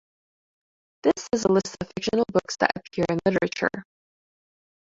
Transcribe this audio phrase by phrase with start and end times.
[1.03, 3.69] This is a list of fictional books that appear in literature.